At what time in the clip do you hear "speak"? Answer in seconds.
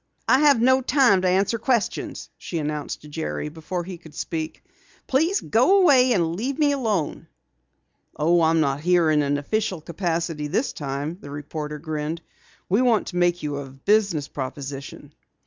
4.15-4.63